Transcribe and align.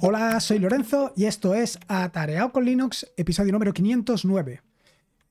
Hola, 0.00 0.38
soy 0.38 0.60
Lorenzo 0.60 1.12
y 1.16 1.24
esto 1.24 1.54
es 1.54 1.76
Atareado 1.88 2.52
con 2.52 2.64
Linux, 2.64 3.10
episodio 3.16 3.50
número 3.50 3.72
509. 3.72 4.62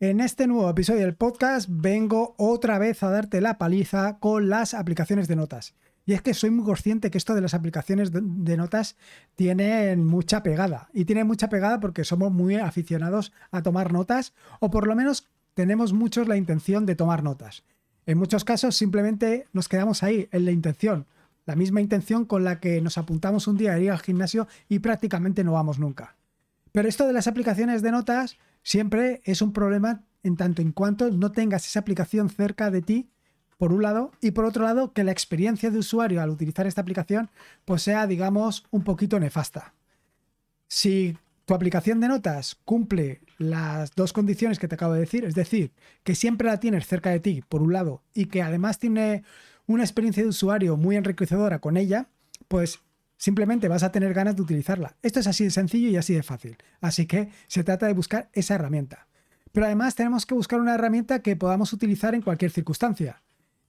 En 0.02 0.20
este 0.20 0.46
nuevo 0.46 0.70
episodio 0.70 1.04
del 1.04 1.16
podcast 1.16 1.70
vengo 1.72 2.36
otra 2.38 2.78
vez 2.78 3.02
a 3.02 3.10
darte 3.10 3.40
la 3.40 3.58
paliza 3.58 4.18
con 4.20 4.50
las 4.50 4.74
aplicaciones 4.74 5.30
de 5.30 5.38
notas. 5.38 5.74
Y 6.06 6.12
es 6.12 6.22
que 6.22 6.34
soy 6.34 6.50
muy 6.50 6.66
consciente 6.66 7.10
que 7.10 7.18
esto 7.18 7.34
de 7.34 7.40
las 7.40 7.54
aplicaciones 7.54 8.12
de 8.12 8.58
notas 8.58 8.98
tienen 9.36 10.06
mucha 10.06 10.44
pegada. 10.44 10.90
Y 10.94 11.06
tiene 11.06 11.24
mucha 11.24 11.48
pegada 11.48 11.80
porque 11.80 12.04
somos 12.04 12.34
muy 12.34 12.56
aficionados 12.56 13.32
a 13.52 13.62
tomar 13.62 13.94
notas 13.94 14.34
o 14.60 14.70
por 14.70 14.86
lo 14.86 14.98
menos 14.98 15.30
tenemos 15.54 15.94
muchos 15.94 16.28
la 16.28 16.36
intención 16.36 16.86
de 16.86 16.96
tomar 16.96 17.24
notas. 17.24 17.64
En 18.06 18.18
muchos 18.18 18.44
casos 18.44 18.76
simplemente 18.76 19.48
nos 19.54 19.70
quedamos 19.70 20.04
ahí, 20.04 20.28
en 20.34 20.44
la 20.44 20.52
intención 20.52 21.06
la 21.48 21.56
misma 21.56 21.82
intención 21.82 22.26
con 22.26 22.44
la 22.44 22.60
que 22.60 22.82
nos 22.82 22.98
apuntamos 23.00 23.48
un 23.48 23.58
día 23.58 23.74
a 23.74 23.80
ir 23.80 23.90
al 23.90 24.00
gimnasio 24.00 24.48
y 24.70 24.80
prácticamente 24.80 25.44
no 25.44 25.54
vamos 25.54 25.80
nunca. 25.80 26.16
Pero 26.74 26.90
esto 26.90 27.08
de 27.08 27.14
las 27.14 27.28
aplicaciones 27.28 27.82
de 27.82 27.92
notas 27.92 28.38
siempre 28.62 29.22
es 29.24 29.42
un 29.42 29.54
problema 29.54 30.04
en 30.24 30.36
tanto 30.36 30.62
en 30.62 30.74
cuanto 30.74 31.10
no 31.10 31.32
tengas 31.32 31.66
esa 31.66 31.80
aplicación 31.80 32.30
cerca 32.30 32.70
de 32.70 32.82
ti, 32.82 33.10
por 33.58 33.72
un 33.72 33.82
lado, 33.82 34.12
y 34.22 34.32
por 34.32 34.46
otro 34.46 34.66
lado, 34.66 34.94
que 34.94 35.04
la 35.04 35.12
experiencia 35.12 35.72
de 35.72 35.80
usuario 35.80 36.22
al 36.22 36.30
utilizar 36.30 36.68
esta 36.68 36.82
aplicación 36.82 37.32
pues 37.66 37.82
sea, 37.82 38.06
digamos, 38.06 38.66
un 38.70 38.84
poquito 38.84 39.20
nefasta. 39.20 39.74
Si 40.68 41.18
tu 41.46 41.54
aplicación 41.54 42.02
de 42.02 42.10
notas 42.10 42.56
cumple 42.66 43.22
las 43.38 43.96
dos 43.96 44.12
condiciones 44.12 44.60
que 44.60 44.68
te 44.68 44.76
acabo 44.76 44.94
de 44.94 45.00
decir, 45.00 45.24
es 45.24 45.34
decir, 45.34 45.72
que 46.04 46.14
siempre 46.14 46.48
la 46.48 46.60
tienes 46.60 46.86
cerca 46.86 47.10
de 47.10 47.22
ti, 47.22 47.42
por 47.48 47.62
un 47.62 47.72
lado, 47.72 48.04
y 48.14 48.26
que 48.26 48.42
además 48.42 48.80
tiene 48.80 49.24
una 49.68 49.84
experiencia 49.84 50.24
de 50.24 50.30
usuario 50.30 50.78
muy 50.78 50.96
enriquecedora 50.96 51.60
con 51.60 51.78
ella, 51.78 52.08
pues 52.48 52.80
simplemente 53.18 53.68
vas 53.68 53.84
a 53.84 53.92
tener 53.92 54.14
ganas 54.14 54.36
de 54.36 54.42
utilizarla. 54.42 54.96
Esto 55.02 55.20
es 55.20 55.28
así 55.28 55.44
de 55.44 55.52
sencillo 55.52 55.90
y 55.90 55.98
así 55.98 56.14
de 56.14 56.24
fácil. 56.24 56.58
Así 56.82 57.06
que 57.06 57.30
se 57.48 57.64
trata 57.64 57.88
de 57.88 57.94
buscar 57.94 58.30
esa 58.34 58.56
herramienta. 58.56 59.08
Pero 59.52 59.66
además 59.66 59.96
tenemos 59.96 60.26
que 60.26 60.36
buscar 60.36 60.60
una 60.60 60.76
herramienta 60.76 61.22
que 61.22 61.36
podamos 61.36 61.74
utilizar 61.74 62.16
en 62.16 62.22
cualquier 62.22 62.52
circunstancia. 62.52 63.22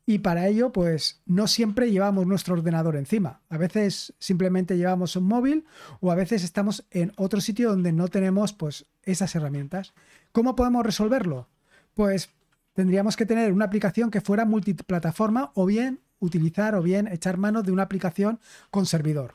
Y 0.07 0.21
para 0.21 0.47
ello, 0.47 0.73
pues 0.73 1.21
no 1.27 1.47
siempre 1.47 1.91
llevamos 1.91 2.27
nuestro 2.27 2.55
ordenador 2.55 2.97
encima. 2.97 3.43
A 3.51 3.59
veces 3.59 4.15
simplemente 4.19 4.79
llevamos 4.79 5.17
un 5.17 5.25
móvil 5.25 5.67
o 6.01 6.11
a 6.11 6.15
veces 6.15 6.45
estamos 6.45 6.87
en 6.91 7.13
otro 7.17 7.43
sitio 7.43 7.69
donde 7.71 7.93
no 7.93 8.09
tenemos 8.09 8.55
pues 8.55 8.87
esas 9.03 9.35
herramientas. 9.35 9.93
¿Cómo 10.33 10.57
podemos 10.57 10.87
resolverlo? 10.87 11.49
Pues 11.93 12.31
tendríamos 12.79 13.17
que 13.17 13.27
tener 13.27 13.53
una 13.53 13.65
aplicación 13.65 14.09
que 14.09 14.21
fuera 14.21 14.45
multiplataforma 14.45 15.51
o 15.57 15.67
bien 15.67 15.99
utilizar 16.21 16.77
o 16.77 16.81
bien 16.81 17.09
echar 17.09 17.37
mano 17.37 17.65
de 17.65 17.73
una 17.73 17.83
aplicación 17.83 18.39
con 18.71 18.87
servidor. 18.87 19.35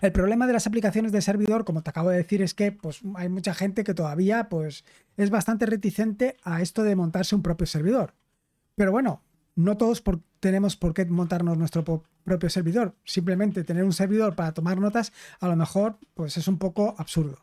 El 0.00 0.10
problema 0.10 0.48
de 0.48 0.52
las 0.52 0.66
aplicaciones 0.66 1.12
de 1.12 1.22
servidor, 1.22 1.64
como 1.64 1.84
te 1.84 1.90
acabo 1.90 2.10
de 2.10 2.16
decir, 2.16 2.42
es 2.42 2.52
que 2.52 2.72
pues, 2.72 3.02
hay 3.14 3.28
mucha 3.28 3.54
gente 3.54 3.84
que 3.84 3.94
todavía 3.94 4.48
pues, 4.48 4.84
es 5.16 5.30
bastante 5.30 5.64
reticente 5.64 6.36
a 6.42 6.60
esto 6.60 6.82
de 6.82 6.96
montarse 6.96 7.36
un 7.36 7.42
propio 7.42 7.68
servidor. 7.68 8.14
Pero 8.74 8.90
bueno, 8.90 9.22
no 9.54 9.76
todos 9.76 10.02
tenemos 10.40 10.74
por 10.74 10.92
qué 10.92 11.04
montarnos 11.04 11.56
nuestro 11.56 11.84
propio 12.24 12.50
servidor. 12.50 12.96
Simplemente 13.04 13.62
tener 13.62 13.84
un 13.84 13.92
servidor 13.92 14.34
para 14.34 14.50
tomar 14.50 14.80
notas, 14.80 15.12
a 15.38 15.46
lo 15.46 15.54
mejor 15.54 15.98
pues, 16.14 16.36
es 16.36 16.48
un 16.48 16.58
poco 16.58 16.96
absurdo. 16.98 17.38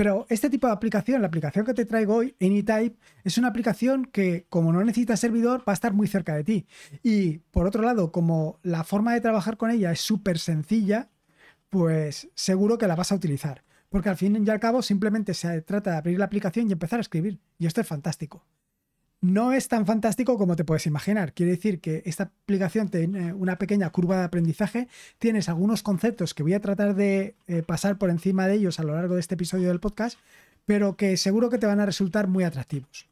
Pero 0.00 0.24
este 0.30 0.48
tipo 0.48 0.66
de 0.66 0.72
aplicación, 0.72 1.20
la 1.20 1.26
aplicación 1.26 1.66
que 1.66 1.74
te 1.74 1.84
traigo 1.84 2.14
hoy, 2.14 2.34
AnyType, 2.40 2.96
es 3.22 3.36
una 3.36 3.48
aplicación 3.48 4.06
que, 4.06 4.46
como 4.48 4.72
no 4.72 4.82
necesita 4.82 5.14
servidor, 5.14 5.60
va 5.68 5.74
a 5.74 5.74
estar 5.74 5.92
muy 5.92 6.08
cerca 6.08 6.34
de 6.34 6.42
ti. 6.42 6.66
Y 7.02 7.40
por 7.50 7.66
otro 7.66 7.82
lado, 7.82 8.10
como 8.10 8.58
la 8.62 8.82
forma 8.82 9.12
de 9.12 9.20
trabajar 9.20 9.58
con 9.58 9.70
ella 9.70 9.92
es 9.92 10.00
súper 10.00 10.38
sencilla, 10.38 11.10
pues 11.68 12.30
seguro 12.34 12.78
que 12.78 12.86
la 12.86 12.96
vas 12.96 13.12
a 13.12 13.14
utilizar. 13.14 13.62
Porque 13.90 14.08
al 14.08 14.16
fin 14.16 14.42
y 14.42 14.48
al 14.48 14.58
cabo 14.58 14.80
simplemente 14.80 15.34
se 15.34 15.60
trata 15.60 15.90
de 15.90 15.96
abrir 15.98 16.18
la 16.18 16.24
aplicación 16.24 16.70
y 16.70 16.72
empezar 16.72 16.98
a 17.00 17.02
escribir. 17.02 17.38
Y 17.58 17.66
esto 17.66 17.82
es 17.82 17.86
fantástico 17.86 18.46
no 19.20 19.52
es 19.52 19.68
tan 19.68 19.86
fantástico 19.86 20.38
como 20.38 20.56
te 20.56 20.64
puedes 20.64 20.86
imaginar. 20.86 21.34
Quiere 21.34 21.52
decir 21.52 21.80
que 21.80 22.02
esta 22.06 22.24
aplicación 22.24 22.88
tiene 22.88 23.34
una 23.34 23.56
pequeña 23.56 23.90
curva 23.90 24.18
de 24.18 24.24
aprendizaje, 24.24 24.88
tienes 25.18 25.48
algunos 25.48 25.82
conceptos 25.82 26.34
que 26.34 26.42
voy 26.42 26.54
a 26.54 26.60
tratar 26.60 26.94
de 26.94 27.36
eh, 27.46 27.62
pasar 27.62 27.98
por 27.98 28.10
encima 28.10 28.46
de 28.46 28.54
ellos 28.54 28.80
a 28.80 28.82
lo 28.82 28.94
largo 28.94 29.14
de 29.14 29.20
este 29.20 29.34
episodio 29.34 29.68
del 29.68 29.80
podcast, 29.80 30.18
pero 30.64 30.96
que 30.96 31.16
seguro 31.16 31.50
que 31.50 31.58
te 31.58 31.66
van 31.66 31.80
a 31.80 31.86
resultar 31.86 32.28
muy 32.28 32.44
atractivos. 32.44 33.08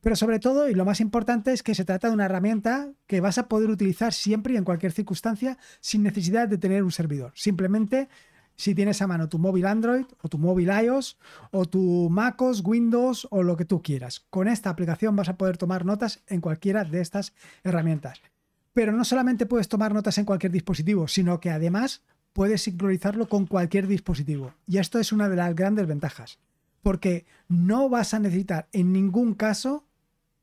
Pero 0.00 0.14
sobre 0.14 0.38
todo, 0.38 0.68
y 0.68 0.74
lo 0.74 0.84
más 0.84 1.00
importante, 1.00 1.52
es 1.52 1.62
que 1.62 1.74
se 1.74 1.84
trata 1.84 2.08
de 2.08 2.14
una 2.14 2.26
herramienta 2.26 2.92
que 3.06 3.20
vas 3.20 3.38
a 3.38 3.48
poder 3.48 3.68
utilizar 3.68 4.12
siempre 4.12 4.54
y 4.54 4.56
en 4.56 4.64
cualquier 4.64 4.92
circunstancia 4.92 5.58
sin 5.80 6.02
necesidad 6.02 6.46
de 6.46 6.58
tener 6.58 6.84
un 6.84 6.92
servidor. 6.92 7.32
Simplemente 7.34 8.08
si 8.58 8.74
tienes 8.74 9.00
a 9.00 9.06
mano 9.06 9.28
tu 9.28 9.38
móvil 9.38 9.66
Android 9.66 10.04
o 10.20 10.28
tu 10.28 10.36
móvil 10.36 10.68
iOS 10.68 11.16
o 11.52 11.64
tu 11.64 12.10
MacOS, 12.10 12.62
Windows 12.64 13.28
o 13.30 13.44
lo 13.44 13.56
que 13.56 13.64
tú 13.64 13.80
quieras. 13.82 14.26
Con 14.30 14.48
esta 14.48 14.68
aplicación 14.68 15.14
vas 15.14 15.28
a 15.28 15.36
poder 15.38 15.56
tomar 15.56 15.86
notas 15.86 16.24
en 16.26 16.40
cualquiera 16.40 16.84
de 16.84 17.00
estas 17.00 17.32
herramientas. 17.62 18.20
Pero 18.72 18.90
no 18.92 19.04
solamente 19.04 19.46
puedes 19.46 19.68
tomar 19.68 19.94
notas 19.94 20.18
en 20.18 20.24
cualquier 20.24 20.50
dispositivo, 20.50 21.06
sino 21.06 21.38
que 21.38 21.50
además 21.50 22.02
puedes 22.32 22.62
sincronizarlo 22.62 23.28
con 23.28 23.46
cualquier 23.46 23.86
dispositivo. 23.86 24.52
Y 24.66 24.78
esto 24.78 24.98
es 24.98 25.12
una 25.12 25.28
de 25.28 25.36
las 25.36 25.54
grandes 25.54 25.86
ventajas, 25.86 26.40
porque 26.82 27.26
no 27.46 27.88
vas 27.88 28.12
a 28.12 28.18
necesitar 28.18 28.68
en 28.72 28.92
ningún 28.92 29.34
caso 29.34 29.86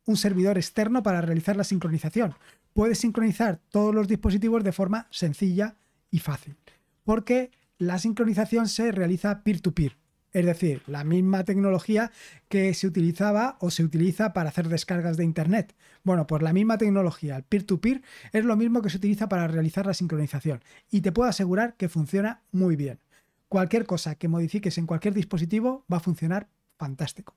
un 0.06 0.16
servidor 0.16 0.58
externo 0.58 1.04
para 1.04 1.20
realizar 1.20 1.58
la 1.58 1.66
sincronización. 1.66 2.34
Puedes 2.74 3.00
sincronizar 3.00 3.60
todos 3.70 3.94
los 3.94 4.08
dispositivos 4.08 4.64
de 4.64 4.72
forma 4.72 5.08
sencilla 5.10 5.76
y 6.12 6.20
fácil, 6.20 6.56
porque 7.04 7.52
la 7.78 8.00
sincronización 8.00 8.68
se 8.68 8.92
realiza 8.92 9.44
peer-to-peer. 9.44 9.98
es 10.34 10.46
decir, 10.46 10.82
la 10.88 11.06
misma 11.06 11.46
tecnología 11.46 12.12
que 12.50 12.74
se 12.74 12.88
utilizaba 12.88 13.56
o 13.62 13.72
se 13.72 13.84
utiliza 13.84 14.34
para 14.34 14.50
hacer 14.50 14.68
descargas 14.68 15.16
de 15.16 15.24
Internet. 15.24 15.74
Bueno, 16.04 16.28
pues 16.28 16.42
la 16.42 16.52
misma 16.52 16.78
tecnología, 16.78 17.38
el 17.38 17.44
peer-to-peer, 17.44 18.02
es 18.34 18.44
lo 18.44 18.58
mismo 18.58 18.82
que 18.82 18.90
se 18.90 18.98
utiliza 18.98 19.30
para 19.30 19.48
realizar 19.48 19.86
la 19.86 19.94
sincronización. 19.94 20.62
Y 20.92 21.00
te 21.02 21.14
puedo 21.14 21.30
asegurar 21.30 21.76
que 21.78 21.88
funciona 21.88 22.42
muy 22.52 22.76
bien. 22.76 23.00
Cualquier 23.48 23.86
cosa 23.86 24.16
que 24.16 24.28
modifiques 24.28 24.78
en 24.78 24.88
cualquier 24.88 25.14
dispositivo 25.14 25.86
va 25.92 25.98
a 25.98 26.02
funcionar 26.02 26.50
fantástico. 26.78 27.34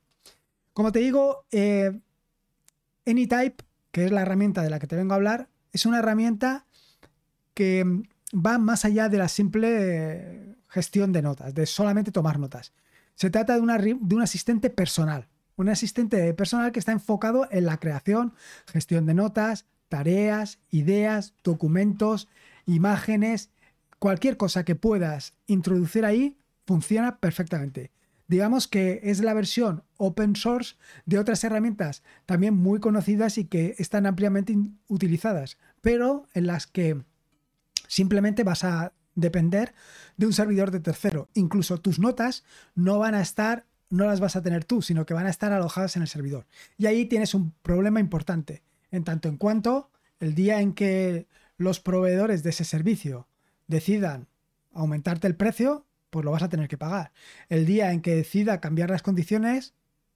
Como 0.72 0.90
te 0.90 0.98
digo, 0.98 1.44
eh, 1.52 2.00
AnyType, 3.06 3.64
que 3.92 4.06
es 4.06 4.10
la 4.10 4.22
herramienta 4.22 4.62
de 4.62 4.70
la 4.70 4.80
que 4.80 4.88
te 4.88 4.96
vengo 4.96 5.12
a 5.12 5.16
hablar, 5.16 5.48
es 5.72 5.86
una 5.86 6.00
herramienta 6.00 6.66
que 7.54 8.02
va 8.32 8.58
más 8.58 8.84
allá 8.84 9.08
de 9.08 9.18
la 9.18 9.28
simple 9.28 10.56
gestión 10.68 11.12
de 11.12 11.22
notas, 11.22 11.54
de 11.54 11.66
solamente 11.66 12.12
tomar 12.12 12.38
notas. 12.38 12.72
Se 13.14 13.30
trata 13.30 13.54
de, 13.54 13.60
una, 13.60 13.78
de 13.78 13.94
un 13.94 14.22
asistente 14.22 14.70
personal, 14.70 15.28
un 15.56 15.68
asistente 15.68 16.32
personal 16.34 16.72
que 16.72 16.78
está 16.78 16.92
enfocado 16.92 17.48
en 17.50 17.66
la 17.66 17.78
creación, 17.78 18.34
gestión 18.66 19.06
de 19.06 19.14
notas, 19.14 19.66
tareas, 19.88 20.58
ideas, 20.70 21.34
documentos, 21.42 22.28
imágenes, 22.66 23.50
cualquier 23.98 24.36
cosa 24.36 24.64
que 24.64 24.76
puedas 24.76 25.34
introducir 25.46 26.04
ahí 26.04 26.38
funciona 26.66 27.18
perfectamente. 27.18 27.90
Digamos 28.28 28.68
que 28.68 29.00
es 29.04 29.20
la 29.20 29.32
versión 29.32 29.84
open 29.96 30.36
source 30.36 30.76
de 31.06 31.18
otras 31.18 31.42
herramientas 31.42 32.02
también 32.26 32.54
muy 32.54 32.78
conocidas 32.78 33.38
y 33.38 33.46
que 33.46 33.74
están 33.78 34.04
ampliamente 34.04 34.54
utilizadas, 34.86 35.56
pero 35.80 36.26
en 36.34 36.46
las 36.46 36.66
que 36.66 37.02
Simplemente 37.88 38.44
vas 38.44 38.62
a 38.62 38.92
depender 39.16 39.74
de 40.16 40.26
un 40.26 40.32
servidor 40.32 40.70
de 40.70 40.78
tercero. 40.78 41.28
Incluso 41.34 41.80
tus 41.80 41.98
notas 41.98 42.44
no 42.76 43.00
van 43.00 43.16
a 43.16 43.20
estar, 43.20 43.66
no 43.90 44.06
las 44.06 44.20
vas 44.20 44.36
a 44.36 44.42
tener 44.42 44.64
tú, 44.64 44.80
sino 44.80 45.04
que 45.04 45.14
van 45.14 45.26
a 45.26 45.30
estar 45.30 45.52
alojadas 45.52 45.96
en 45.96 46.02
el 46.02 46.08
servidor. 46.08 46.46
Y 46.76 46.86
ahí 46.86 47.06
tienes 47.06 47.34
un 47.34 47.52
problema 47.62 47.98
importante, 47.98 48.62
en 48.92 49.02
tanto 49.02 49.28
en 49.28 49.36
cuanto 49.36 49.90
el 50.20 50.36
día 50.36 50.60
en 50.60 50.72
que 50.72 51.26
los 51.56 51.80
proveedores 51.80 52.44
de 52.44 52.50
ese 52.50 52.64
servicio 52.64 53.26
decidan 53.66 54.28
aumentarte 54.72 55.26
el 55.26 55.34
precio, 55.34 55.84
pues 56.10 56.24
lo 56.24 56.30
vas 56.30 56.42
a 56.42 56.48
tener 56.48 56.68
que 56.68 56.78
pagar. 56.78 57.12
El 57.48 57.66
día 57.66 57.92
en 57.92 58.00
que 58.00 58.14
decida 58.14 58.60
cambiar 58.60 58.90
las 58.90 59.02
condiciones, 59.02 59.74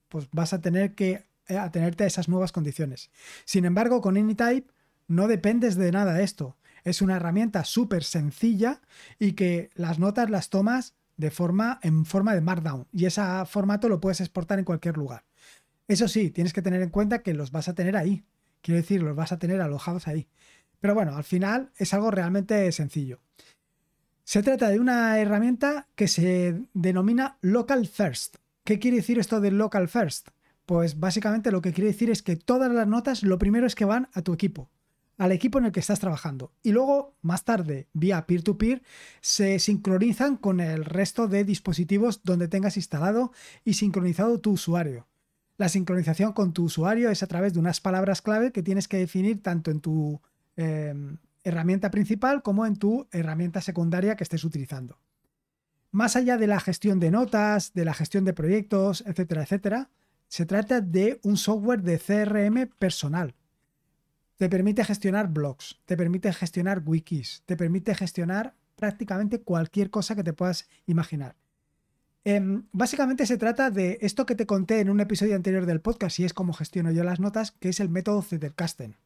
pues 0.09 0.29
vas 0.31 0.53
a 0.53 0.61
tener 0.61 0.95
que 0.95 1.25
eh, 1.47 1.57
atenerte 1.57 2.03
a 2.03 2.07
esas 2.07 2.29
nuevas 2.29 2.51
condiciones. 2.51 3.11
Sin 3.45 3.65
embargo, 3.65 4.01
con 4.01 4.17
AnyType 4.17 4.71
no 5.07 5.27
dependes 5.27 5.75
de 5.75 5.91
nada 5.91 6.13
de 6.13 6.23
esto. 6.23 6.55
Es 6.83 7.01
una 7.01 7.15
herramienta 7.15 7.63
súper 7.63 8.03
sencilla 8.03 8.81
y 9.19 9.33
que 9.33 9.69
las 9.75 9.99
notas 9.99 10.29
las 10.29 10.49
tomas 10.49 10.95
de 11.17 11.31
forma, 11.31 11.79
en 11.83 12.05
forma 12.05 12.33
de 12.33 12.41
Markdown 12.41 12.87
y 12.91 13.05
ese 13.05 13.21
formato 13.45 13.87
lo 13.87 14.01
puedes 14.01 14.19
exportar 14.21 14.59
en 14.59 14.65
cualquier 14.65 14.97
lugar. 14.97 15.25
Eso 15.87 16.07
sí, 16.07 16.29
tienes 16.31 16.53
que 16.53 16.61
tener 16.61 16.81
en 16.81 16.89
cuenta 16.89 17.21
que 17.21 17.33
los 17.33 17.51
vas 17.51 17.67
a 17.67 17.75
tener 17.75 17.95
ahí. 17.95 18.23
Quiero 18.61 18.77
decir, 18.81 19.03
los 19.03 19.15
vas 19.15 19.31
a 19.31 19.39
tener 19.39 19.61
alojados 19.61 20.07
ahí. 20.07 20.27
Pero 20.79 20.93
bueno, 20.93 21.15
al 21.15 21.23
final 21.23 21.71
es 21.77 21.93
algo 21.93 22.11
realmente 22.11 22.71
sencillo. 22.71 23.19
Se 24.23 24.41
trata 24.41 24.69
de 24.69 24.79
una 24.79 25.19
herramienta 25.19 25.87
que 25.95 26.07
se 26.07 26.67
denomina 26.73 27.37
Local 27.41 27.87
First. 27.87 28.37
¿Qué 28.63 28.79
quiere 28.79 28.97
decir 28.97 29.19
esto 29.19 29.41
de 29.41 29.51
Local 29.51 29.89
First? 29.89 30.29
Pues 30.65 30.99
básicamente 30.99 31.51
lo 31.51 31.61
que 31.61 31.73
quiere 31.73 31.89
decir 31.89 32.09
es 32.09 32.23
que 32.23 32.37
todas 32.37 32.71
las 32.71 32.87
notas 32.87 33.23
lo 33.23 33.37
primero 33.37 33.67
es 33.67 33.75
que 33.75 33.83
van 33.85 34.09
a 34.13 34.21
tu 34.21 34.33
equipo 34.33 34.69
al 35.17 35.31
equipo 35.31 35.59
en 35.59 35.65
el 35.65 35.71
que 35.71 35.79
estás 35.79 35.99
trabajando. 35.99 36.51
Y 36.63 36.71
luego, 36.71 37.15
más 37.21 37.43
tarde, 37.43 37.87
vía 37.93 38.25
peer-to-peer, 38.25 38.81
se 39.21 39.59
sincronizan 39.59 40.37
con 40.37 40.59
el 40.59 40.85
resto 40.85 41.27
de 41.27 41.43
dispositivos 41.43 42.23
donde 42.23 42.47
tengas 42.47 42.77
instalado 42.77 43.31
y 43.63 43.75
sincronizado 43.75 44.39
tu 44.39 44.51
usuario. 44.51 45.07
La 45.57 45.69
sincronización 45.69 46.33
con 46.33 46.53
tu 46.53 46.63
usuario 46.63 47.11
es 47.11 47.21
a 47.21 47.27
través 47.27 47.53
de 47.53 47.59
unas 47.59 47.79
palabras 47.79 48.21
clave 48.21 48.51
que 48.51 48.63
tienes 48.63 48.87
que 48.87 48.97
definir 48.97 49.41
tanto 49.43 49.69
en 49.69 49.81
tu 49.81 50.19
em, 50.55 51.17
herramienta 51.43 51.91
principal 51.91 52.41
como 52.41 52.65
en 52.65 52.77
tu 52.77 53.07
herramienta 53.11 53.61
secundaria 53.61 54.15
que 54.15 54.23
estés 54.23 54.43
utilizando. 54.43 54.99
Más 55.91 56.15
allá 56.15 56.37
de 56.37 56.47
la 56.47 56.59
gestión 56.59 56.99
de 56.99 57.11
notas, 57.11 57.73
de 57.73 57.85
la 57.85 57.93
gestión 57.93 58.25
de 58.25 58.33
proyectos, 58.33 59.03
etcétera, 59.05 59.43
etcétera, 59.43 59.91
se 60.27 60.47
trata 60.47 60.81
de 60.81 61.19
un 61.21 61.37
software 61.37 61.83
de 61.83 61.99
CRM 61.99 62.67
personal 62.79 63.35
te 64.43 64.49
permite 64.49 64.83
gestionar 64.83 65.29
blogs, 65.29 65.79
te 65.85 65.95
permite 65.95 66.33
gestionar 66.33 66.83
wikis, 66.85 67.43
te 67.45 67.55
permite 67.55 67.95
gestionar 67.95 68.55
prácticamente 68.75 69.39
cualquier 69.39 69.89
cosa 69.89 70.17
que 70.17 70.23
te 70.25 70.33
puedas 70.33 70.67
imaginar. 70.85 71.37
Em, 72.25 72.65
básicamente 72.73 73.25
se 73.25 73.37
trata 73.37 73.71
de 73.71 73.99
esto 74.01 74.25
que 74.25 74.35
te 74.35 74.45
conté 74.45 74.81
en 74.81 74.89
un 74.89 74.99
episodio 74.99 75.37
anterior 75.37 75.65
del 75.65 75.79
podcast 75.79 76.19
y 76.19 76.25
es 76.25 76.33
cómo 76.33 76.51
gestiono 76.51 76.91
yo 76.91 77.05
las 77.05 77.21
notas, 77.21 77.51
que 77.51 77.69
es 77.69 77.79
el 77.79 77.87
método 77.87 78.21
Zettelkasten. 78.21 78.97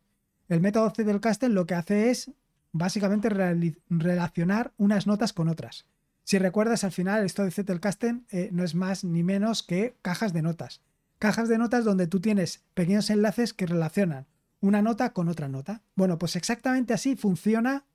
El 0.49 0.59
método 0.59 0.89
Zettelkasten 0.89 1.53
lo 1.53 1.67
que 1.67 1.75
hace 1.75 2.09
es 2.09 2.31
básicamente 2.71 3.29
relacionar 3.29 4.73
unas 4.77 5.05
notas 5.05 5.33
con 5.33 5.49
otras. 5.49 5.85
Si 6.23 6.39
recuerdas, 6.39 6.83
al 6.83 6.93
final 6.93 7.23
esto 7.23 7.43
de 7.43 7.51
Zettelkasten 7.51 8.25
eh, 8.31 8.49
no 8.51 8.63
es 8.63 8.73
más 8.73 9.03
ni 9.03 9.21
menos 9.21 9.61
que 9.61 9.97
cajas 10.01 10.33
de 10.33 10.41
notas. 10.41 10.81
Cajas 11.19 11.47
de 11.47 11.59
notas 11.59 11.85
donde 11.85 12.07
tú 12.07 12.21
tienes 12.21 12.63
pequeños 12.73 13.11
enlaces 13.11 13.53
que 13.53 13.67
relacionan 13.67 14.25
una 14.61 14.81
nota 14.81 15.13
con 15.13 15.27
otra 15.27 15.47
nota. 15.47 15.81
Bueno, 15.95 16.17
pues 16.17 16.35
exactamente 16.35 16.93
así 16.93 17.15
funciona 17.15 17.85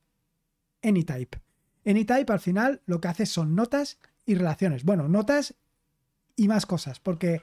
AnyType. 0.83 1.41
AnyType 1.85 2.33
al 2.33 2.41
final 2.41 2.83
lo 2.87 3.01
que 3.01 3.09
hace 3.09 3.27
son 3.27 3.55
notas 3.55 3.99
y 4.25 4.35
relaciones. 4.35 4.85
Bueno, 4.85 5.09
notas 5.09 5.55
y 6.37 6.49
más 6.49 6.67
cosas, 6.67 7.01
porque 7.01 7.43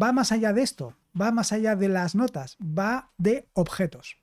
va 0.00 0.12
más 0.12 0.32
allá 0.32 0.52
de 0.52 0.62
esto, 0.62 0.96
va 1.18 1.30
más 1.32 1.52
allá 1.52 1.76
de 1.76 1.88
las 1.88 2.14
notas, 2.14 2.56
va 2.60 3.10
de 3.18 3.48
objetos. 3.52 4.16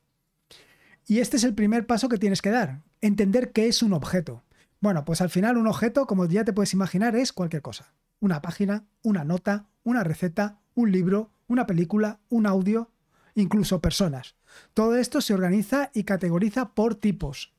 Y 1.08 1.20
este 1.20 1.38
es 1.38 1.44
el 1.44 1.56
primer 1.56 1.88
paso 1.88 2.10
que 2.10 2.18
tienes 2.18 2.42
que 2.42 2.52
dar, 2.52 2.82
entender 3.02 3.52
qué 3.52 3.68
es 3.68 3.82
un 3.82 3.94
objeto. 3.94 4.44
Bueno, 4.80 5.06
pues 5.06 5.22
al 5.22 5.30
final 5.30 5.58
un 5.58 5.68
objeto, 5.68 6.08
como 6.08 6.26
ya 6.26 6.44
te 6.44 6.54
puedes 6.54 6.74
imaginar, 6.74 7.16
es 7.16 7.34
cualquier 7.34 7.62
cosa. 7.62 7.94
Una 8.20 8.42
página, 8.42 8.86
una 9.04 9.24
nota, 9.24 9.68
una 9.84 10.04
receta, 10.04 10.60
un 10.74 10.92
libro, 10.92 11.32
una 11.48 11.66
película, 11.66 12.20
un 12.30 12.46
audio, 12.46 12.91
incluso 13.36 13.81
personas. 13.81 14.36
Todo 14.74 14.95
esto 14.95 15.22
se 15.22 15.33
organiza 15.33 15.92
y 15.94 16.04
categoriza 16.04 16.74
por 16.74 16.95
tipos, 16.95 17.54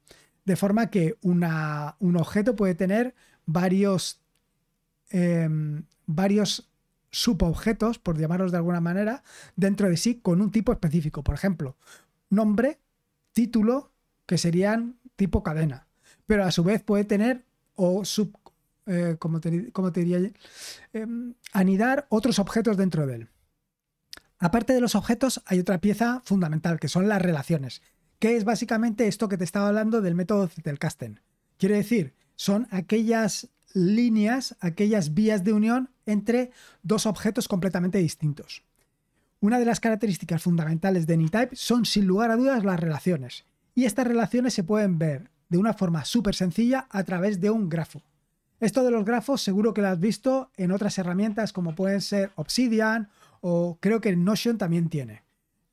de 0.45 0.57
forma 0.57 0.91
que 0.91 1.17
un 1.23 1.45
objeto 2.17 2.57
puede 2.57 2.75
tener 2.75 3.15
varios, 3.47 4.21
em, 5.11 5.85
varios 6.07 6.71
subobjetos, 7.11 7.99
por 7.99 8.19
llamarlos 8.19 8.53
de 8.53 8.59
alguna 8.59 8.81
manera, 8.81 9.23
dentro 9.55 9.89
de 9.89 9.97
sí 9.97 10.21
con 10.21 10.41
un 10.41 10.51
tipo 10.51 10.73
específico. 10.73 11.23
Por 11.23 11.35
ejemplo, 11.35 11.77
nombre, 12.31 12.79
título, 13.33 13.93
que 14.27 14.39
serían 14.39 14.97
tipo 15.17 15.43
cadena. 15.43 15.87
Pero 16.27 16.45
a 16.45 16.51
su 16.51 16.65
vez 16.65 16.83
puede 16.83 17.05
tener 17.05 17.45
o 17.75 18.05
sub, 18.05 18.37
eh, 18.87 19.17
como, 19.19 19.41
te, 19.41 19.51
diría, 19.51 20.33
em, 20.93 21.35
anidar 21.53 22.07
otros 22.09 22.39
objetos 22.39 22.77
dentro 22.77 23.07
de 23.07 23.15
él. 23.17 23.29
Aparte 24.43 24.73
de 24.73 24.81
los 24.81 24.97
objetos, 24.97 25.41
hay 25.47 25.61
otra 25.61 25.81
pieza 25.81 26.21
fundamental, 26.25 26.81
que 26.81 26.89
son 26.89 27.09
las 27.09 27.23
relaciones, 27.23 27.81
que 28.19 28.37
es 28.37 28.43
básicamente 28.43 29.07
esto 29.07 29.29
que 29.29 29.37
te 29.37 29.45
estaba 29.45 29.69
hablando 29.69 30.03
del 30.03 30.17
método 30.17 30.49
Zettelkasten. 30.49 31.21
Quiere 31.59 31.77
decir, 31.77 32.17
son 32.35 32.67
aquellas 32.73 33.51
líneas, 33.73 34.57
aquellas 34.59 35.15
vías 35.15 35.45
de 35.45 35.53
unión 35.53 35.91
entre 36.07 36.51
dos 36.83 37.07
objetos 37.07 37.47
completamente 37.47 37.99
distintos. 37.99 38.65
Una 39.39 39.61
de 39.61 39.65
las 39.65 39.79
características 39.79 40.43
fundamentales 40.43 41.07
de 41.07 41.15
AnyType 41.15 41.55
son 41.55 41.85
sin 41.85 42.09
lugar 42.09 42.33
a 42.33 42.37
dudas 42.37 42.65
las 42.65 42.81
relaciones. 42.81 43.45
Y 43.77 43.85
estas 43.85 44.09
relaciones 44.09 44.55
se 44.55 44.65
pueden 44.65 44.99
ver 44.99 45.31
de 45.51 45.59
una 45.59 45.73
forma 45.73 46.05
súper 46.05 46.35
sencilla 46.35 46.89
a 46.91 47.05
través 47.05 47.41
de 47.41 47.51
un 47.51 47.69
grafo. 47.69 48.03
Esto 48.59 48.83
de 48.83 48.91
los 48.91 49.05
grafos 49.05 49.41
seguro 49.41 49.73
que 49.73 49.83
lo 49.83 49.89
has 49.89 50.01
visto 50.01 50.51
en 50.57 50.73
otras 50.73 50.99
herramientas 50.99 51.53
como 51.53 51.77
pueden 51.77 52.01
ser 52.01 52.33
Obsidian 52.35 53.09
o 53.43 53.77
creo 53.81 54.01
que 54.01 54.17
Notion 54.17 54.57
también 54.57 54.89
tiene. 54.89 55.25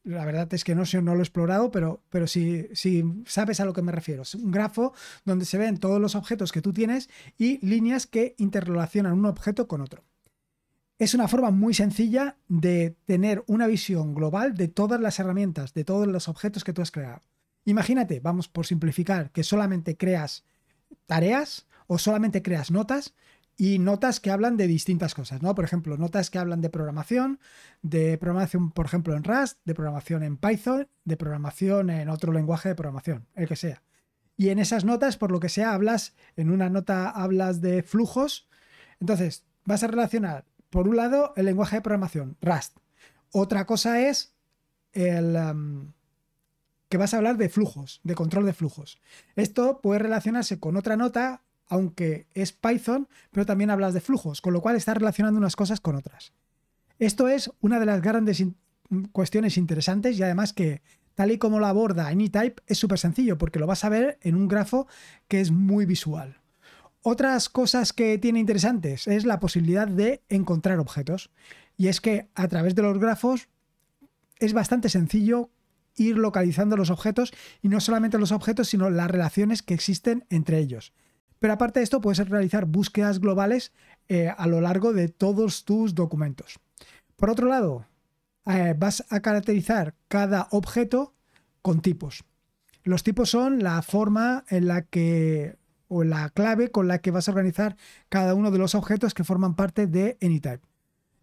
La 0.04 0.26
verdad 0.26 0.52
es 0.54 0.64
que 0.64 0.76
Notion 0.76 1.06
no 1.06 1.14
lo 1.14 1.20
he 1.20 1.24
explorado, 1.24 1.72
pero, 1.72 2.02
pero 2.10 2.26
si, 2.26 2.68
si 2.74 3.04
sabes 3.26 3.60
a 3.60 3.66
lo 3.66 3.74
que 3.74 3.84
me 3.84 3.92
refiero. 3.92 4.24
Es 4.24 4.34
un 4.34 4.52
grafo 4.52 4.94
donde 5.24 5.46
se 5.46 5.58
ven 5.58 5.78
todos 5.78 6.02
los 6.02 6.16
objetos 6.16 6.52
que 6.52 6.62
tú 6.62 6.74
tienes 6.74 7.10
y 7.38 7.64
líneas 7.66 8.08
que 8.08 8.34
interrelacionan 8.38 9.14
un 9.14 9.26
objeto 9.26 9.68
con 9.68 9.82
otro. 9.82 10.04
Es 10.98 11.14
una 11.14 11.28
forma 11.28 11.52
muy 11.52 11.74
sencilla 11.74 12.38
de 12.48 12.98
tener 13.06 13.44
una 13.46 13.68
visión 13.68 14.16
global 14.16 14.56
de 14.56 14.68
todas 14.68 15.00
las 15.00 15.20
herramientas, 15.20 15.74
de 15.74 15.86
todos 15.86 16.08
los 16.08 16.28
objetos 16.28 16.64
que 16.64 16.74
tú 16.74 16.82
has 16.82 16.92
creado. 16.92 17.22
Imagínate, 17.66 18.20
vamos 18.20 18.48
por 18.48 18.66
simplificar, 18.66 19.32
que 19.32 19.44
solamente 19.44 19.96
creas 19.96 20.44
tareas 21.06 21.68
o 21.86 22.00
solamente 22.00 22.42
creas 22.42 22.72
notas 22.72 23.14
y 23.60 23.78
notas 23.78 24.22
que 24.22 24.32
hablan 24.32 24.56
de 24.56 24.68
distintas 24.68 25.14
cosas, 25.14 25.42
¿no? 25.42 25.54
Por 25.54 25.66
ejemplo, 25.66 25.98
notas 25.98 26.30
que 26.30 26.40
hablan 26.40 26.62
de 26.62 26.70
programación, 26.70 27.42
de 27.82 28.18
programación, 28.18 28.72
por 28.72 28.86
ejemplo, 28.86 29.18
en 29.18 29.26
Rust, 29.26 29.60
de 29.66 29.76
programación 29.76 30.24
en 30.24 30.38
Python, 30.38 30.88
de 31.04 31.18
programación 31.18 31.90
en 31.90 32.08
otro 32.08 32.32
lenguaje 32.32 32.70
de 32.70 32.76
programación, 32.76 33.28
el 33.36 33.50
que 33.50 33.58
sea. 33.58 33.84
Y 34.38 34.48
en 34.48 34.60
esas 34.60 34.86
notas, 34.86 35.18
por 35.18 35.30
lo 35.30 35.42
que 35.42 35.50
sea, 35.50 35.74
hablas, 35.74 36.16
en 36.38 36.52
una 36.52 36.70
nota 36.70 37.10
hablas 37.10 37.60
de 37.60 37.84
flujos. 37.84 38.48
Entonces, 39.02 39.44
vas 39.66 39.84
a 39.84 39.88
relacionar, 39.88 40.46
por 40.70 40.88
un 40.88 40.96
lado, 40.96 41.34
el 41.36 41.46
lenguaje 41.46 41.76
de 41.76 41.82
programación, 41.82 42.38
Rust. 42.42 42.78
Otra 43.34 43.66
cosa 43.66 44.08
es 44.08 44.34
el... 44.94 45.36
Um, 45.36 45.92
que 46.88 46.98
vas 46.98 47.14
a 47.14 47.18
hablar 47.18 47.36
de 47.36 47.50
flujos, 47.50 48.00
de 48.04 48.16
control 48.16 48.46
de 48.46 48.54
flujos. 48.54 49.00
Esto 49.36 49.80
puede 49.82 50.00
relacionarse 50.00 50.60
con 50.60 50.76
otra 50.76 50.96
nota 50.96 51.44
aunque 51.70 52.28
es 52.34 52.52
Python, 52.52 53.08
pero 53.32 53.46
también 53.46 53.70
hablas 53.70 53.94
de 53.94 54.02
flujos, 54.02 54.42
con 54.42 54.54
lo 54.54 54.62
cual 54.62 54.76
estás 54.76 54.98
relacionando 54.98 55.38
unas 55.38 55.56
cosas 55.56 55.80
con 55.80 55.96
otras. 55.96 56.34
Esto 56.98 57.30
es 57.30 57.52
una 57.62 57.80
de 57.80 57.86
las 57.86 58.02
grandes 58.02 58.44
cuestiones 59.12 59.58
interesantes 59.58 60.18
y 60.20 60.24
además 60.24 60.52
que 60.52 60.82
tal 61.16 61.32
y 61.32 61.38
como 61.38 61.60
lo 61.60 61.68
aborda 61.68 62.08
AnyType 62.08 62.64
es 62.68 62.78
súper 62.78 63.00
sencillo 63.00 63.38
porque 63.38 63.60
lo 63.60 63.68
vas 63.68 63.86
a 63.86 63.90
ver 63.90 64.18
en 64.22 64.36
un 64.36 64.48
grafo 64.48 64.88
que 65.28 65.40
es 65.40 65.52
muy 65.52 65.86
visual. 65.86 66.42
Otras 67.02 67.48
cosas 67.48 67.94
que 67.94 68.18
tiene 68.18 68.40
interesantes 68.40 69.08
es 69.08 69.26
la 69.26 69.40
posibilidad 69.40 69.88
de 69.88 70.22
encontrar 70.28 70.80
objetos. 70.80 71.32
Y 71.78 71.88
es 71.88 72.02
que 72.02 72.28
a 72.36 72.48
través 72.50 72.76
de 72.76 72.82
los 72.82 73.00
grafos 73.00 73.48
es 74.40 74.52
bastante 74.52 74.90
sencillo 74.90 75.50
ir 75.96 76.18
localizando 76.18 76.76
los 76.76 76.90
objetos 76.90 77.34
y 77.62 77.70
no 77.70 77.80
solamente 77.80 78.18
los 78.18 78.32
objetos, 78.32 78.70
sino 78.70 78.90
las 78.90 79.10
relaciones 79.10 79.62
que 79.62 79.74
existen 79.74 80.26
entre 80.30 80.60
ellos. 80.60 80.94
Pero 81.40 81.54
aparte 81.54 81.80
de 81.80 81.86
esto, 81.86 82.02
puedes 82.02 82.28
realizar 82.28 82.66
búsquedas 82.66 83.20
globales 83.20 83.72
eh, 84.08 84.34
a 84.36 84.48
lo 84.48 84.62
largo 84.62 84.94
de 84.94 85.08
todos 85.08 85.64
tus 85.64 85.96
documentos. 85.96 86.60
Por 87.16 87.30
otro 87.30 87.48
lado, 87.48 87.86
eh, 88.46 88.76
vas 88.78 89.06
a 89.10 89.22
caracterizar 89.22 89.96
cada 90.08 90.48
objeto 90.52 91.14
con 91.62 91.82
tipos. 91.82 92.26
Los 92.84 93.04
tipos 93.04 93.30
son 93.30 93.64
la 93.64 93.82
forma 93.82 94.44
en 94.50 94.68
la 94.68 94.84
que 94.84 95.58
o 95.88 96.04
la 96.04 96.30
clave 96.30 96.70
con 96.70 96.88
la 96.88 97.00
que 97.00 97.12
vas 97.12 97.28
a 97.28 97.32
organizar 97.32 97.76
cada 98.10 98.36
uno 98.36 98.52
de 98.52 98.60
los 98.60 98.76
objetos 98.76 99.14
que 99.14 99.24
forman 99.24 99.56
parte 99.56 99.88
de 99.88 100.18
AnyType. 100.22 100.62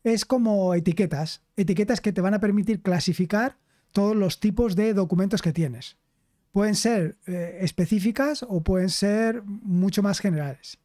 Es 0.02 0.24
como 0.24 0.74
etiquetas, 0.74 1.42
etiquetas 1.56 2.00
que 2.00 2.12
te 2.12 2.20
van 2.20 2.34
a 2.34 2.40
permitir 2.40 2.82
clasificar 2.82 3.58
todos 3.92 4.16
los 4.16 4.40
tipos 4.40 4.74
de 4.76 4.92
documentos 4.92 5.42
que 5.42 5.52
tienes 5.52 5.96
pueden 6.56 6.74
ser 6.74 7.18
eh, 7.26 7.58
específicas 7.60 8.42
o 8.42 8.62
pueden 8.62 8.88
ser 8.88 9.42
mucho 9.42 10.02
más 10.02 10.20
generales. 10.20 10.78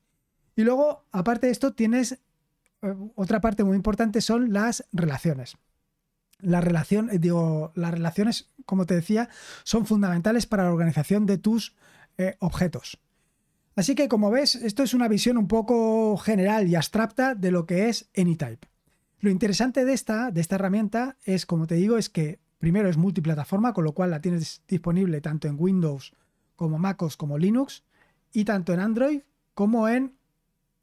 Y 0.54 0.64
luego, 0.64 1.06
aparte 1.14 1.48
de 1.48 1.54
esto, 1.54 1.72
tienes 1.72 2.20
eh, 2.82 2.94
otra 3.16 3.40
parte 3.40 3.64
muy 3.64 3.78
importante 3.78 4.20
son 4.20 4.52
las 4.52 4.84
relaciones. 4.92 5.56
La 6.40 6.60
relación, 6.60 7.10
eh, 7.10 7.20
digo, 7.20 7.72
las 7.76 7.92
relaciones, 7.92 8.50
como 8.66 8.86
te 8.86 8.96
decía, 8.96 9.30
son 9.64 9.86
fundamentales 9.86 10.46
para 10.46 10.66
la 10.66 10.74
organización 10.74 11.26
de 11.26 11.38
tus 11.38 11.74
objetos. 12.40 13.00
Así 13.78 13.96
que, 13.96 14.10
como 14.10 14.30
ves, 14.30 14.56
esto 14.56 14.84
es 14.84 14.94
una 14.94 15.08
visión 15.08 15.38
un 15.38 15.48
poco 15.48 16.18
general 16.18 16.68
y 16.68 16.76
abstracta 16.76 17.34
de 17.34 17.50
lo 17.50 17.66
que 17.66 17.88
es 17.88 18.10
AnyType. 18.18 18.68
Lo 19.22 19.30
interesante 19.30 19.86
de 19.86 19.94
esta, 19.94 20.32
de 20.32 20.42
esta 20.42 20.56
herramienta 20.56 21.16
es, 21.24 21.46
como 21.46 21.66
te 21.66 21.76
digo, 21.76 21.98
es 21.98 22.10
que 22.10 22.41
Primero 22.62 22.90
es 22.90 22.98
multiplataforma, 22.98 23.74
con 23.74 23.84
lo 23.84 23.94
cual 23.94 24.12
la 24.12 24.22
tienes 24.22 24.62
disponible 24.68 25.20
tanto 25.20 25.48
en 25.48 25.56
Windows 25.58 26.14
como 26.56 26.78
MacOS 26.78 27.18
como 27.18 27.40
Linux 27.40 27.84
y 28.32 28.46
tanto 28.46 28.72
en 28.72 28.80
Android 28.80 29.22
como 29.56 29.90
en 29.90 30.16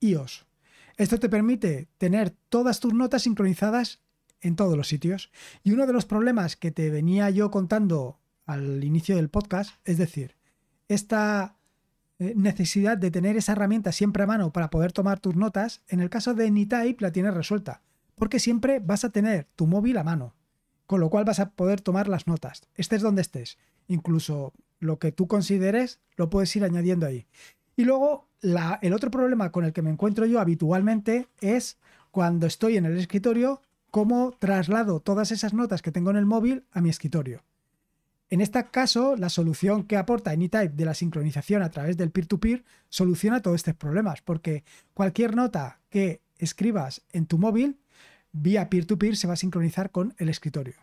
iOS. 0.01 0.45
Esto 0.97 1.21
te 1.21 1.29
permite 1.29 1.87
tener 1.97 2.35
todas 2.49 2.81
tus 2.81 2.95
notas 2.95 3.23
sincronizadas 3.23 4.01
en 4.41 4.57
todos 4.57 4.77
los 4.77 4.89
sitios. 4.89 5.31
Y 5.63 5.71
uno 5.71 5.87
de 5.87 5.93
los 5.93 6.05
problemas 6.05 6.57
que 6.57 6.73
te 6.73 6.91
venía 6.91 7.31
yo 7.31 7.53
contando 7.53 8.19
al 8.45 8.83
inicio 8.83 9.15
del 9.15 9.29
podcast, 9.29 9.77
es 9.85 9.99
decir, 9.99 10.35
esta 10.89 11.59
eh, 12.19 12.33
necesidad 12.35 12.99
de 12.99 13.13
tener 13.13 13.37
esa 13.37 13.53
herramienta 13.53 13.93
siempre 13.93 14.25
a 14.25 14.27
mano 14.27 14.53
para 14.53 14.71
poder 14.71 14.91
tomar 14.91 15.21
tus 15.21 15.37
notas, 15.37 15.83
en 15.87 16.01
el 16.01 16.11
caso 16.11 16.35
de 16.35 16.49
Anytype 16.49 16.97
la 16.99 17.13
tienes 17.13 17.35
resuelta, 17.35 17.83
porque 18.17 18.41
siempre 18.41 18.81
vas 18.81 19.05
a 19.05 19.11
tener 19.11 19.47
tu 19.55 19.69
móvil 19.69 19.97
a 19.97 20.03
mano, 20.03 20.35
con 20.89 21.01
lo 21.01 21.11
cual 21.11 21.27
vas 21.27 21.39
a 21.39 21.51
poder 21.51 21.83
tomar 21.83 22.09
las 22.09 22.27
notas, 22.27 22.63
estés 22.75 23.03
donde 23.03 23.21
estés. 23.21 23.59
Incluso 23.89 24.55
lo 24.81 24.99
que 24.99 25.13
tú 25.13 25.29
consideres 25.29 26.01
lo 26.17 26.31
puedes 26.31 26.57
ir 26.57 26.65
añadiendo 26.65 27.05
ahí. 27.05 27.27
Y 27.77 27.85
luego 27.85 28.27
el 28.41 28.95
otro 28.95 29.11
problema 29.11 29.53
con 29.53 29.67
el 29.67 29.75
que 29.75 29.83
me 29.83 29.91
encuentro 29.91 30.25
yo 30.25 30.41
habitualmente 30.41 31.29
es 31.43 31.77
cuando 32.11 32.47
estoy 32.47 32.79
en 32.79 32.87
el 32.87 32.97
escritorio, 32.97 33.61
cómo 33.91 34.33
traslado 34.39 35.01
todas 35.01 35.31
esas 35.31 35.53
notas 35.53 35.83
que 35.83 35.93
tengo 35.93 36.09
en 36.09 36.17
el 36.17 36.25
móvil 36.25 36.65
a 36.73 36.81
mi 36.81 36.89
escritorio. 36.89 37.45
En 38.31 38.41
este 38.41 38.65
caso, 38.65 39.15
la 39.15 39.29
solución 39.29 39.85
que 39.85 39.99
aporta 39.99 40.31
Anytype 40.31 40.71
de 40.71 40.85
la 40.87 40.95
sincronización 40.95 41.63
a 41.63 41.71
través 41.71 41.99
del 41.99 42.11
peer-to-peer 42.11 42.65
soluciona 42.89 43.43
todos 43.43 43.57
estos 43.57 43.75
problemas, 43.75 44.23
porque 44.23 44.65
cualquier 44.95 45.37
nota 45.37 45.81
que 45.91 46.23
escribas 46.39 47.03
en 47.13 47.27
tu 47.27 47.37
móvil, 47.37 47.79
vía 48.43 48.69
peer 48.71 48.87
to 48.87 48.99
-peer, 48.99 49.15
se 49.15 49.27
va 49.27 49.35
a 49.35 49.37
sincronizar 49.37 49.91
con 49.91 50.15
el 50.19 50.29
escritorio. 50.29 50.77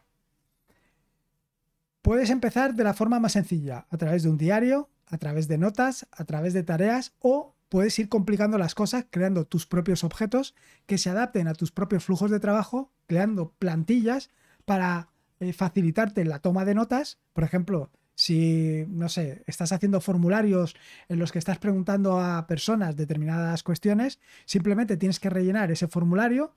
Puedes 2.02 2.30
empezar 2.30 2.76
de 2.76 2.84
la 2.84 2.94
forma 2.94 3.20
más 3.20 3.34
sencilla, 3.34 3.88
a 3.90 3.98
través 3.98 4.24
de 4.24 4.30
un 4.30 4.38
diario, 4.38 4.90
a 5.08 5.18
través 5.18 5.48
de 5.48 5.58
notas, 5.58 6.08
a 6.12 6.24
través 6.26 6.54
de 6.54 6.64
tareas 6.64 7.14
o 7.20 7.56
puedes 7.70 7.98
ir 8.00 8.10
complicando 8.10 8.58
las 8.58 8.76
cosas 8.76 9.06
creando 9.10 9.46
tus 9.46 9.66
propios 9.66 10.04
objetos 10.04 10.56
que 10.86 10.98
se 10.98 11.10
adapten 11.10 11.48
a 11.48 11.54
tus 11.54 11.72
propios 11.72 12.06
flujos 12.06 12.32
de 12.32 12.40
trabajo, 12.40 12.92
creando 13.08 13.54
plantillas 13.58 14.30
para 14.66 15.10
eh, 15.40 15.54
facilitarte 15.54 16.26
la 16.26 16.40
toma 16.40 16.66
de 16.66 16.76
notas. 16.76 17.20
Por 17.34 17.44
ejemplo, 17.44 17.92
si, 18.16 18.86
no 18.88 19.10
sé, 19.10 19.44
estás 19.46 19.72
haciendo 19.72 20.00
formularios 20.00 20.76
en 21.10 21.20
los 21.20 21.32
que 21.32 21.40
estás 21.40 21.58
preguntando 21.58 22.20
a 22.20 22.48
personas 22.48 22.96
determinadas 22.96 23.62
cuestiones, 23.62 24.20
simplemente 24.46 24.98
tienes 24.98 25.20
que 25.20 25.30
rellenar 25.30 25.72
ese 25.72 25.88
formulario. 25.88 26.56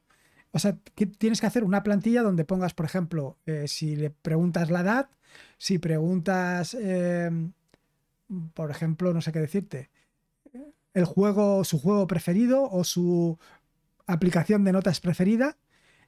O 0.51 0.59
sea, 0.59 0.79
tienes 1.19 1.41
que 1.41 1.47
hacer 1.47 1.65
una 1.65 1.83
plantilla 1.83 2.23
donde 2.23 2.45
pongas, 2.45 2.75
por 2.75 2.87
ejemplo, 2.87 3.39
eh, 3.47 3.69
si 3.69 3.97
le 3.97 4.11
preguntas 4.11 4.71
la 4.71 4.81
edad, 4.81 5.11
si 5.59 5.79
preguntas, 5.79 6.75
eh, 6.81 7.31
por 8.55 8.71
ejemplo, 8.71 9.13
no 9.13 9.21
sé 9.21 9.33
qué 9.33 9.41
decirte, 9.41 9.91
el 10.95 11.05
juego, 11.05 11.65
su 11.65 11.79
juego 11.79 12.07
preferido 12.07 12.69
o 12.71 12.83
su 12.85 13.39
aplicación 14.07 14.65
de 14.65 14.73
notas 14.73 15.01
preferida. 15.01 15.57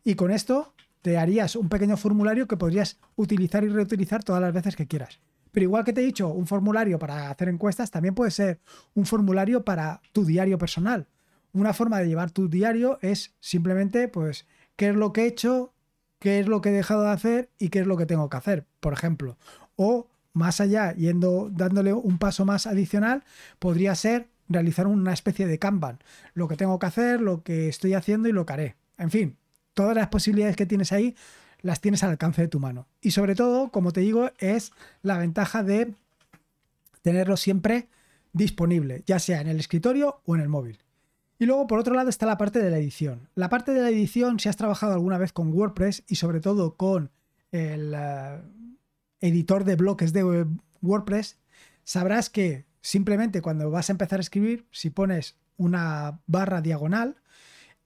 Y 0.03 0.15
con 0.15 0.31
esto 0.31 0.75
te 1.03 1.19
harías 1.19 1.55
un 1.57 1.69
pequeño 1.69 1.97
formulario 1.97 2.49
que 2.49 2.57
podrías 2.57 2.99
utilizar 3.17 3.65
y 3.65 3.69
reutilizar 3.69 4.25
todas 4.25 4.43
las 4.43 4.53
veces 4.53 4.77
que 4.77 4.87
quieras. 4.87 5.21
Pero 5.53 5.65
igual 5.65 5.85
que 5.85 5.93
te 5.93 6.01
he 6.01 6.05
dicho, 6.05 6.29
un 6.29 6.47
formulario 6.47 6.99
para 6.99 7.31
hacer 7.31 7.49
encuestas 7.49 7.91
también 7.91 8.15
puede 8.15 8.31
ser 8.31 8.61
un 8.95 9.07
formulario 9.07 9.65
para 9.65 10.01
tu 10.13 10.25
diario 10.25 10.59
personal. 10.59 11.09
Una 11.53 11.73
forma 11.73 11.99
de 11.99 12.09
llevar 12.09 12.31
tu 12.31 12.49
diario 12.49 12.99
es 13.03 13.35
simplemente, 13.41 14.09
pues, 14.09 14.47
qué 14.77 14.91
es 14.91 14.97
lo 14.97 15.13
que 15.13 15.23
he 15.23 15.27
hecho, 15.27 15.73
qué 16.19 16.41
es 16.41 16.47
lo 16.47 16.61
que 16.61 16.69
he 16.69 16.73
dejado 16.73 17.03
de 17.03 17.11
hacer 17.11 17.51
y 17.59 17.71
qué 17.71 17.81
es 17.81 17.87
lo 17.87 17.97
que 17.97 18.07
tengo 18.07 18.29
que 18.31 18.37
hacer, 18.37 18.67
por 18.81 18.93
ejemplo. 18.93 19.37
O 19.77 20.07
más 20.33 20.61
allá, 20.61 20.93
yendo, 20.95 21.51
dándole 21.51 21.93
un 21.93 22.19
paso 22.19 22.45
más 22.45 22.67
adicional, 22.67 23.25
podría 23.59 23.95
ser 23.95 24.29
realizar 24.49 24.87
una 24.87 25.13
especie 25.13 25.47
de 25.47 25.59
Kanban. 25.59 25.99
Lo 26.35 26.49
que 26.49 26.57
tengo 26.57 26.79
que 26.79 26.87
hacer, 26.87 27.21
lo 27.21 27.43
que 27.43 27.69
estoy 27.69 27.95
haciendo 27.95 28.29
y 28.29 28.33
lo 28.33 28.47
que 28.47 28.53
haré. 28.53 28.77
En 28.99 29.11
fin, 29.11 29.37
todas 29.75 29.95
las 29.95 30.09
posibilidades 30.09 30.57
que 30.57 30.67
tienes 30.67 30.93
ahí 30.93 31.17
las 31.63 31.81
tienes 31.81 32.03
al 32.03 32.11
alcance 32.11 32.43
de 32.43 32.49
tu 32.49 32.61
mano. 32.61 32.87
Y 33.01 33.13
sobre 33.13 33.35
todo, 33.35 33.71
como 33.71 33.93
te 33.93 34.01
digo, 34.01 34.31
es 34.39 34.73
la 35.03 35.19
ventaja 35.19 35.63
de 35.63 35.95
tenerlo 37.03 37.37
siempre 37.37 37.89
disponible, 38.33 39.03
ya 39.07 39.19
sea 39.19 39.41
en 39.41 39.49
el 39.49 39.61
escritorio 39.61 40.21
o 40.25 40.35
en 40.35 40.43
el 40.43 40.49
móvil. 40.49 40.79
Y 41.41 41.47
luego, 41.47 41.67
por 41.67 41.79
otro 41.79 41.95
lado, 41.95 42.11
está 42.11 42.27
la 42.27 42.37
parte 42.37 42.61
de 42.61 42.69
la 42.69 42.77
edición. 42.77 43.31
La 43.35 43.49
parte 43.49 43.73
de 43.73 43.81
la 43.81 43.89
edición, 43.89 44.39
si 44.39 44.51
has 44.51 44.59
trabajado 44.59 44.93
alguna 44.93 45.17
vez 45.17 45.33
con 45.33 45.51
WordPress 45.51 46.05
y 46.07 46.17
sobre 46.17 46.39
todo 46.39 46.77
con 46.77 47.11
el 47.51 47.95
eh, 47.97 48.43
editor 49.23 49.65
de 49.65 49.75
bloques 49.75 50.13
de 50.13 50.47
WordPress, 50.83 51.39
sabrás 51.83 52.29
que 52.29 52.67
simplemente 52.83 53.41
cuando 53.41 53.71
vas 53.71 53.89
a 53.89 53.93
empezar 53.93 54.19
a 54.19 54.21
escribir, 54.21 54.67
si 54.71 54.91
pones 54.91 55.39
una 55.57 56.21
barra 56.27 56.61
diagonal 56.61 57.17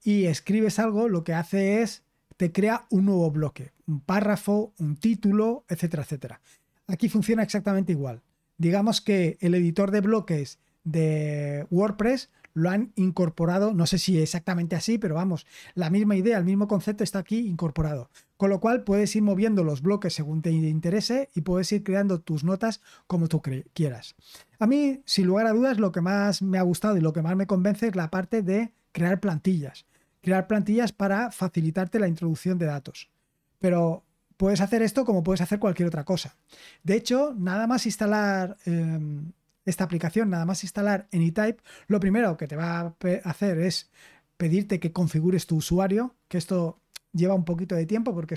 y 0.02 0.24
escribes 0.24 0.80
algo, 0.80 1.08
lo 1.08 1.22
que 1.22 1.34
hace 1.34 1.80
es 1.80 2.02
te 2.36 2.50
crea 2.50 2.86
un 2.90 3.04
nuevo 3.04 3.30
bloque, 3.30 3.70
un 3.86 4.00
párrafo, 4.00 4.72
un 4.80 4.96
título, 4.96 5.64
etcétera, 5.68 6.02
etcétera. 6.02 6.40
Aquí 6.88 7.08
funciona 7.08 7.44
exactamente 7.44 7.92
igual. 7.92 8.20
Digamos 8.58 9.00
que 9.00 9.38
el 9.40 9.54
editor 9.54 9.92
de 9.92 10.00
bloques 10.00 10.58
de 10.82 11.68
WordPress 11.70 12.30
lo 12.54 12.70
han 12.70 12.92
incorporado, 12.94 13.74
no 13.74 13.84
sé 13.86 13.98
si 13.98 14.18
exactamente 14.18 14.76
así, 14.76 14.96
pero 14.96 15.16
vamos, 15.16 15.44
la 15.74 15.90
misma 15.90 16.16
idea, 16.16 16.38
el 16.38 16.44
mismo 16.44 16.68
concepto 16.68 17.04
está 17.04 17.18
aquí 17.18 17.40
incorporado. 17.40 18.08
Con 18.36 18.50
lo 18.50 18.60
cual 18.60 18.84
puedes 18.84 19.14
ir 19.16 19.22
moviendo 19.22 19.64
los 19.64 19.82
bloques 19.82 20.14
según 20.14 20.40
te 20.40 20.50
interese 20.50 21.30
y 21.34 21.42
puedes 21.42 21.70
ir 21.72 21.82
creando 21.82 22.20
tus 22.20 22.44
notas 22.44 22.80
como 23.06 23.28
tú 23.28 23.42
quieras. 23.72 24.14
A 24.58 24.66
mí, 24.66 25.02
sin 25.04 25.26
lugar 25.26 25.46
a 25.46 25.52
dudas, 25.52 25.78
lo 25.78 25.92
que 25.92 26.00
más 26.00 26.42
me 26.42 26.58
ha 26.58 26.62
gustado 26.62 26.96
y 26.96 27.00
lo 27.00 27.12
que 27.12 27.22
más 27.22 27.36
me 27.36 27.46
convence 27.46 27.88
es 27.88 27.96
la 27.96 28.10
parte 28.10 28.42
de 28.42 28.72
crear 28.92 29.20
plantillas. 29.20 29.84
Crear 30.22 30.46
plantillas 30.46 30.92
para 30.92 31.30
facilitarte 31.30 31.98
la 31.98 32.08
introducción 32.08 32.56
de 32.58 32.66
datos. 32.66 33.10
Pero 33.58 34.04
puedes 34.36 34.60
hacer 34.60 34.82
esto 34.82 35.04
como 35.04 35.22
puedes 35.22 35.40
hacer 35.40 35.58
cualquier 35.58 35.88
otra 35.88 36.04
cosa. 36.04 36.36
De 36.82 36.94
hecho, 36.94 37.34
nada 37.36 37.66
más 37.66 37.86
instalar 37.86 38.56
em, 38.64 39.32
esta 39.64 39.84
aplicación, 39.84 40.30
nada 40.30 40.44
más 40.44 40.62
instalar 40.64 41.08
AnyType, 41.12 41.62
lo 41.86 42.00
primero 42.00 42.36
que 42.36 42.46
te 42.46 42.56
va 42.56 42.80
a 42.80 42.94
hacer 43.24 43.58
es 43.58 43.90
pedirte 44.36 44.80
que 44.80 44.92
configures 44.92 45.46
tu 45.46 45.56
usuario, 45.56 46.14
que 46.28 46.38
esto 46.38 46.80
lleva 47.12 47.34
un 47.34 47.44
poquito 47.44 47.74
de 47.74 47.86
tiempo 47.86 48.14
porque 48.14 48.36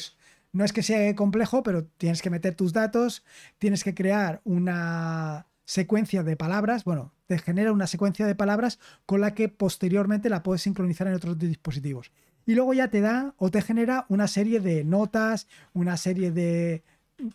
no 0.53 0.63
es 0.63 0.73
que 0.73 0.83
sea 0.83 1.13
complejo, 1.15 1.63
pero 1.63 1.85
tienes 1.85 2.21
que 2.21 2.29
meter 2.29 2.55
tus 2.55 2.73
datos, 2.73 3.23
tienes 3.57 3.83
que 3.83 3.93
crear 3.93 4.41
una 4.43 5.47
secuencia 5.65 6.23
de 6.23 6.37
palabras, 6.37 6.85
bueno, 6.85 7.13
te 7.25 7.37
genera 7.39 7.73
una 7.73 7.87
secuencia 7.87 8.25
de 8.25 8.35
palabras 8.35 8.79
con 9.05 9.19
la 9.19 9.33
que 9.33 9.49
posteriormente 9.49 10.29
la 10.29 10.43
puedes 10.43 10.61
sincronizar 10.61 11.07
en 11.07 11.15
otros 11.15 11.37
dispositivos. 11.37 12.11
Y 12.45 12.55
luego 12.55 12.73
ya 12.73 12.87
te 12.87 13.01
da 13.01 13.35
o 13.37 13.51
te 13.51 13.61
genera 13.61 14.05
una 14.07 14.27
serie 14.27 14.61
de 14.61 14.85
notas, 14.85 15.47
una 15.73 15.97
serie 15.97 16.31
de 16.31 16.83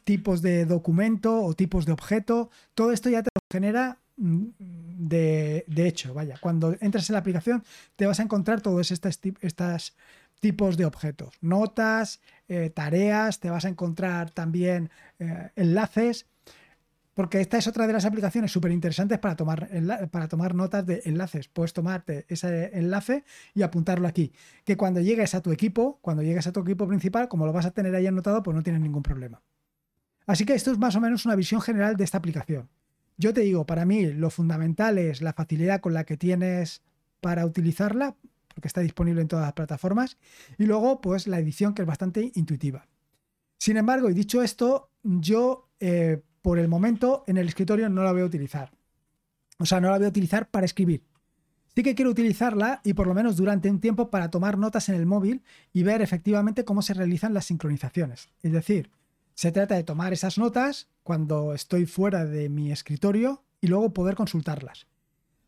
tipos 0.04 0.42
de 0.42 0.64
documento 0.66 1.42
o 1.42 1.54
tipos 1.54 1.86
de 1.86 1.92
objeto. 1.92 2.50
Todo 2.74 2.92
esto 2.92 3.10
ya 3.10 3.22
te 3.22 3.30
lo 3.34 3.40
genera 3.50 3.98
mm, 4.16 4.46
de, 5.08 5.64
hecho, 5.76 6.14
vaya, 6.14 6.36
cuando 6.40 6.76
entras 6.80 7.08
en 7.10 7.14
la 7.14 7.20
aplicación 7.20 7.64
te 7.96 8.06
vas 8.06 8.20
a 8.20 8.22
encontrar 8.22 8.60
todos 8.60 8.90
estos 8.90 9.20
tipos 10.40 10.76
de 10.76 10.84
objetos, 10.84 11.34
notas, 11.40 12.20
eh, 12.48 12.70
tareas, 12.70 13.40
te 13.40 13.50
vas 13.50 13.64
a 13.64 13.68
encontrar 13.68 14.30
también 14.30 14.90
eh, 15.18 15.50
enlaces 15.56 16.26
porque 17.14 17.40
esta 17.40 17.58
es 17.58 17.66
otra 17.66 17.86
de 17.86 17.92
las 17.92 18.06
aplicaciones 18.06 18.52
súper 18.52 18.72
interesantes 18.72 19.18
para 19.18 19.36
tomar, 19.36 19.68
para 20.10 20.28
tomar 20.28 20.54
notas 20.54 20.86
de 20.86 21.02
enlaces. 21.04 21.48
Puedes 21.48 21.74
tomarte 21.74 22.24
ese 22.28 22.70
enlace 22.72 23.24
y 23.54 23.62
apuntarlo 23.62 24.08
aquí. 24.08 24.32
Que 24.64 24.78
cuando 24.78 25.00
llegues 25.00 25.34
a 25.34 25.42
tu 25.42 25.52
equipo, 25.52 25.98
cuando 26.00 26.22
llegues 26.22 26.46
a 26.46 26.52
tu 26.52 26.60
equipo 26.60 26.88
principal, 26.88 27.28
como 27.28 27.44
lo 27.44 27.52
vas 27.52 27.66
a 27.66 27.72
tener 27.72 27.94
ahí 27.94 28.06
anotado, 28.06 28.42
pues 28.42 28.54
no 28.54 28.62
tienes 28.62 28.80
ningún 28.80 29.02
problema. 29.02 29.42
Así 30.26 30.45
que 30.45 30.55
esto 30.55 30.71
es 30.71 30.79
más 30.79 30.97
o 30.97 31.00
menos 31.00 31.25
una 31.26 31.37
visión 31.37 31.61
general 31.61 31.97
de 31.97 32.05
esta 32.05 32.19
aplicación. 32.19 32.69
Yo 33.17 33.33
te 33.35 33.43
digo, 33.43 33.67
para 33.67 33.85
mí 33.85 34.07
lo 34.07 34.31
fundamental 34.31 34.99
es 34.99 35.23
la 35.23 35.33
facilidad 35.33 35.81
con 35.81 35.95
la 35.95 36.05
que 36.05 36.17
tienes 36.17 36.83
para 37.21 37.47
utilizarla, 37.47 38.17
porque 38.49 38.69
está 38.69 38.81
disponible 38.81 39.23
en 39.23 39.29
todas 39.29 39.45
las 39.45 39.52
plataformas, 39.52 40.19
y 40.59 40.67
luego 40.67 41.00
pues 41.00 41.26
la 41.26 41.38
edición 41.38 41.75
que 41.75 41.83
es 41.83 41.88
bastante 41.88 42.33
intuitiva. 42.35 42.87
Sin 43.59 43.76
embargo, 43.76 44.11
y 44.11 44.14
dicho 44.14 44.43
esto, 44.43 44.91
yo 45.02 45.69
eh, 45.79 46.23
por 46.43 46.59
el 46.59 46.69
momento 46.69 47.25
en 47.26 47.37
el 47.37 47.49
escritorio 47.49 47.88
no 47.88 48.02
la 48.02 48.12
voy 48.12 48.23
a 48.23 48.26
utilizar. 48.26 48.73
O 49.59 49.67
sea, 49.67 49.81
no 49.81 49.91
la 49.91 49.99
voy 49.99 50.07
a 50.07 50.11
utilizar 50.11 50.49
para 50.49 50.67
escribir. 50.67 51.05
Sí 51.75 51.83
que 51.83 51.95
quiero 51.95 52.11
utilizarla 52.11 52.81
y 52.85 52.93
por 52.93 53.07
lo 53.07 53.14
menos 53.14 53.37
durante 53.37 53.71
un 53.71 53.81
tiempo 53.81 54.11
para 54.11 54.31
tomar 54.31 54.59
notas 54.59 54.88
en 54.88 54.97
el 54.97 55.07
móvil 55.07 55.43
y 55.73 55.85
ver 55.85 56.02
efectivamente 56.02 56.64
cómo 56.64 56.83
se 56.83 56.93
realizan 56.93 57.33
las 57.33 57.47
sincronizaciones. 57.47 58.29
Es 58.43 58.52
decir, 58.52 58.91
se 59.42 59.50
trata 59.50 59.75
de 59.75 59.82
tomar 59.82 60.12
esas 60.12 60.38
notas 60.38 60.87
cuando 61.02 61.52
estoy 61.52 61.84
fuera 61.84 62.25
de 62.25 62.49
mi 62.49 62.70
escritorio 62.70 63.42
y 63.61 63.66
luego 63.66 63.92
poder 63.92 64.14
consultarlas. 64.14 64.87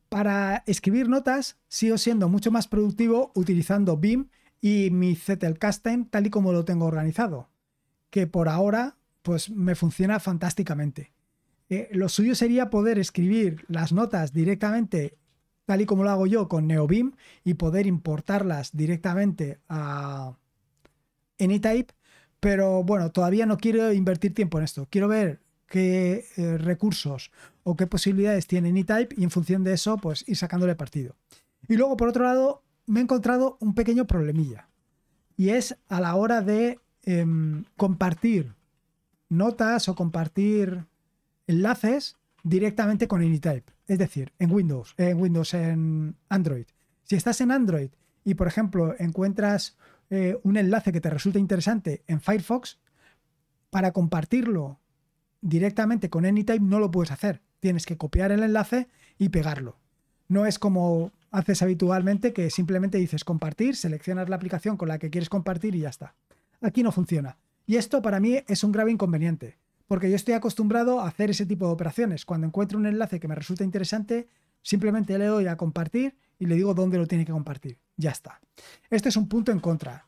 Para 0.09 0.65
escribir 0.67 1.09
notas 1.09 1.59
sigo 1.69 1.97
siendo 1.97 2.29
mucho 2.29 2.51
más 2.51 2.67
productivo 2.67 3.31
utilizando 3.37 3.97
BIM 3.97 4.31
y 4.61 4.91
mi 4.91 5.15
Zettelkasten 5.15 6.07
tal 6.07 6.27
y 6.27 6.31
como 6.31 6.53
lo 6.53 6.65
tengo 6.65 6.87
organizado, 6.87 7.51
que 8.11 8.27
por 8.27 8.49
ahora 8.49 8.97
pues 9.23 9.49
me 9.49 9.77
funciona 9.77 10.19
fantásticamente. 10.19 11.13
Eh, 11.69 11.89
lo 11.93 12.09
suyo 12.09 12.35
sería 12.35 12.71
poder 12.71 12.99
escribir 12.99 13.65
las 13.69 13.93
notas 13.93 14.33
directamente 14.33 15.19
tal 15.67 15.83
y 15.83 15.87
como 15.87 16.03
lo 16.03 16.11
hago 16.11 16.27
yo 16.27 16.49
con 16.49 16.67
NeoBeam 16.67 17.13
y 17.45 17.55
poder 17.55 17.87
importarlas 17.87 18.77
directamente 18.77 19.61
a 19.69 20.37
AnyType, 21.39 21.95
pero 22.45 22.85
bueno, 22.85 23.11
todavía 23.11 23.47
no 23.47 23.57
quiero 23.57 23.91
invertir 23.91 24.35
tiempo 24.35 24.59
en 24.59 24.65
esto. 24.65 24.87
Quiero 24.91 25.09
ver 25.09 25.41
qué 25.67 26.27
eh, 26.37 26.59
recursos 26.59 27.31
o 27.63 27.75
qué 27.75 27.87
posibilidades 27.87 28.47
tiene 28.47 28.69
AnyType 28.69 29.15
y 29.17 29.25
en 29.25 29.31
función 29.31 29.65
de 29.65 29.73
eso, 29.73 29.97
pues 29.97 30.29
ir 30.29 30.37
sacándole 30.37 30.75
partido. 30.75 31.17
Y 31.69 31.79
luego, 31.79 31.97
por 31.97 32.09
otro 32.09 32.25
lado, 32.25 32.63
me 32.85 33.01
he 33.01 33.03
encontrado 33.03 33.57
un 33.61 33.75
pequeño 33.75 34.07
problemilla. 34.07 34.69
Y 35.39 35.49
es 35.49 35.79
a 35.89 36.03
la 36.03 36.17
hora 36.17 36.43
de 36.43 36.81
em, 37.05 37.65
compartir 37.79 38.53
notas 39.31 39.89
o 39.89 39.95
compartir 39.95 40.85
enlaces 41.47 42.19
directamente 42.43 43.09
con 43.09 43.23
AnyType. 43.23 43.73
Es 43.87 43.99
decir, 43.99 44.35
en 44.39 44.53
Windows, 44.53 44.93
en 44.99 45.19
Windows, 45.19 45.55
en 45.55 46.15
Android. 46.29 46.67
Si 47.05 47.17
estás 47.17 47.41
en 47.41 47.53
Android 47.53 47.89
y, 48.23 48.35
por 48.35 48.49
ejemplo, 48.49 48.95
encuentras 48.99 49.79
eh, 50.11 50.39
un 50.43 50.57
enlace 50.57 50.93
que 50.93 51.01
te 51.01 51.11
resulta 51.11 51.39
interesante 51.39 52.03
en 52.07 52.21
Firefox, 52.21 52.79
para 53.71 53.93
compartirlo 53.93 54.79
directamente 55.41 56.09
con 56.09 56.25
AnyType 56.25 56.65
no 56.65 56.79
lo 56.79 56.91
puedes 56.91 57.11
hacer. 57.11 57.43
Tienes 57.61 57.87
que 57.87 57.97
copiar 57.97 58.33
el 58.33 58.43
enlace 58.43 58.89
y 59.19 59.31
pegarlo. 59.31 59.79
No 60.29 60.47
es 60.47 60.59
como 60.59 61.13
haces 61.31 61.63
habitualmente 61.63 62.33
que 62.33 62.51
simplemente 62.51 62.99
dices 62.99 63.25
compartir, 63.25 63.77
seleccionas 63.77 64.29
la 64.29 64.37
aplicación 64.37 64.77
con 64.77 64.89
la 64.89 64.99
que 64.99 65.11
quieres 65.11 65.29
compartir 65.29 65.75
y 65.75 65.81
ya 65.81 65.89
está. 65.89 66.15
Aquí 66.61 66.83
no 66.83 66.93
funciona. 66.93 67.37
Y 67.67 67.77
esto 67.77 68.01
para 68.01 68.21
mí 68.21 68.39
es 68.47 68.63
un 68.63 68.73
grave 68.73 68.93
inconveniente, 68.93 69.59
porque 69.87 70.09
yo 70.09 70.17
estoy 70.17 70.35
acostumbrado 70.35 71.01
a 71.01 71.09
hacer 71.09 71.31
ese 71.31 71.45
tipo 71.45 71.67
de 71.67 71.73
operaciones. 71.73 72.25
Cuando 72.25 72.47
encuentro 72.47 72.79
un 72.79 72.87
enlace 72.87 73.21
que 73.21 73.29
me 73.29 73.35
resulta 73.35 73.65
interesante, 73.65 74.29
simplemente 74.63 75.19
le 75.19 75.27
doy 75.27 75.47
a 75.47 75.57
compartir 75.57 76.17
y 76.39 76.47
le 76.47 76.55
digo 76.55 76.75
dónde 76.75 76.99
lo 76.99 77.07
tiene 77.07 77.25
que 77.25 77.33
compartir. 77.33 77.79
Ya 77.97 78.11
está. 78.11 78.41
Este 78.91 79.09
es 79.09 79.17
un 79.17 79.29
punto 79.29 79.53
en 79.53 79.61
contra. 79.61 80.07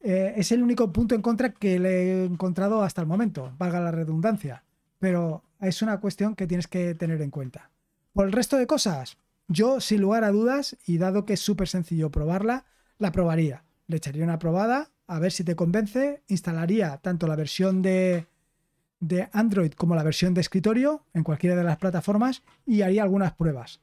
Eh, 0.00 0.34
es 0.36 0.52
el 0.52 0.62
único 0.62 0.92
punto 0.92 1.14
en 1.14 1.22
contra 1.22 1.52
que 1.52 1.78
le 1.78 1.90
he 1.90 2.24
encontrado 2.24 2.82
hasta 2.82 3.00
el 3.00 3.06
momento, 3.06 3.52
valga 3.58 3.80
la 3.80 3.90
redundancia. 3.90 4.64
Pero 4.98 5.42
es 5.60 5.82
una 5.82 6.00
cuestión 6.00 6.34
que 6.34 6.46
tienes 6.46 6.68
que 6.68 6.94
tener 6.94 7.20
en 7.22 7.30
cuenta. 7.30 7.70
Por 8.12 8.26
el 8.26 8.32
resto 8.32 8.56
de 8.56 8.66
cosas, 8.66 9.18
yo 9.48 9.80
sin 9.80 10.00
lugar 10.00 10.24
a 10.24 10.32
dudas, 10.32 10.76
y 10.86 10.98
dado 10.98 11.24
que 11.24 11.34
es 11.34 11.40
súper 11.40 11.68
sencillo 11.68 12.10
probarla, 12.10 12.64
la 12.98 13.12
probaría. 13.12 13.64
Le 13.86 13.98
echaría 13.98 14.24
una 14.24 14.38
probada, 14.38 14.90
a 15.06 15.18
ver 15.18 15.32
si 15.32 15.44
te 15.44 15.56
convence, 15.56 16.22
instalaría 16.28 16.96
tanto 16.98 17.26
la 17.26 17.36
versión 17.36 17.82
de, 17.82 18.26
de 19.00 19.28
Android 19.32 19.72
como 19.72 19.94
la 19.94 20.02
versión 20.02 20.34
de 20.34 20.40
escritorio 20.40 21.04
en 21.14 21.24
cualquiera 21.24 21.56
de 21.56 21.64
las 21.64 21.76
plataformas 21.76 22.42
y 22.64 22.82
haría 22.82 23.02
algunas 23.02 23.34
pruebas. 23.34 23.80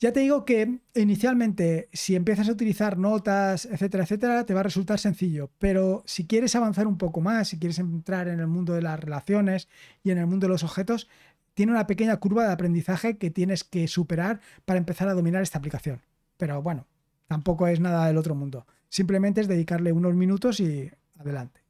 Ya 0.00 0.12
te 0.12 0.20
digo 0.20 0.44
que 0.44 0.78
inicialmente, 0.94 1.88
si 1.92 2.14
empiezas 2.14 2.48
a 2.48 2.52
utilizar 2.52 2.98
notas, 2.98 3.66
etcétera, 3.66 4.04
etcétera, 4.04 4.46
te 4.46 4.54
va 4.54 4.60
a 4.60 4.64
resultar 4.64 5.00
sencillo. 5.00 5.50
Pero 5.58 6.04
si 6.06 6.26
quieres 6.26 6.54
avanzar 6.54 6.86
un 6.86 6.98
poco 6.98 7.20
más, 7.20 7.48
si 7.48 7.58
quieres 7.58 7.80
entrar 7.80 8.28
en 8.28 8.38
el 8.38 8.46
mundo 8.46 8.74
de 8.74 8.82
las 8.82 9.00
relaciones 9.00 9.68
y 10.04 10.12
en 10.12 10.18
el 10.18 10.26
mundo 10.26 10.46
de 10.46 10.52
los 10.52 10.62
objetos, 10.62 11.08
tiene 11.54 11.72
una 11.72 11.88
pequeña 11.88 12.16
curva 12.18 12.46
de 12.46 12.52
aprendizaje 12.52 13.18
que 13.18 13.30
tienes 13.30 13.64
que 13.64 13.88
superar 13.88 14.40
para 14.64 14.78
empezar 14.78 15.08
a 15.08 15.14
dominar 15.14 15.42
esta 15.42 15.58
aplicación. 15.58 16.00
Pero 16.36 16.62
bueno, 16.62 16.86
tampoco 17.26 17.66
es 17.66 17.80
nada 17.80 18.06
del 18.06 18.18
otro 18.18 18.36
mundo. 18.36 18.68
Simplemente 18.88 19.40
es 19.40 19.48
dedicarle 19.48 19.90
unos 19.90 20.14
minutos 20.14 20.60
y 20.60 20.92
adelante. 21.18 21.60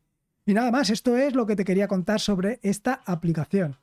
Y 0.44 0.52
nada 0.52 0.70
más, 0.70 0.90
esto 0.90 1.16
es 1.16 1.35
lo 1.35 1.47
que 1.47 1.56
te 1.56 1.64
quería 1.64 1.88
contar 1.88 2.20
sobre 2.20 2.61
esta 2.62 3.00
aplicación. 3.06 3.76